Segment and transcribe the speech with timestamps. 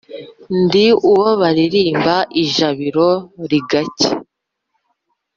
[0.61, 3.07] Ndi uwo baririmba ijabiro
[3.49, 4.11] rigacya